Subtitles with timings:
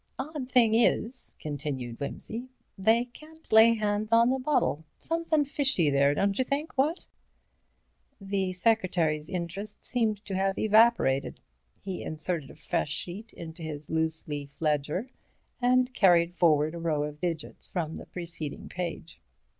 [0.17, 4.83] "Odd thing is," continued Wimsey, "they can't lay hands on the bottle.
[4.97, 7.05] Somethin' fishy there, don't you think, what?"
[8.19, 11.39] The secretary's interest seemed to have evaporated.
[11.83, 15.07] He inserted a fresh sheet into his loose leaf ledger,
[15.61, 19.21] and carried forward a row of digits from the preceding page.